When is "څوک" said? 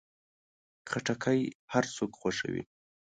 1.95-2.11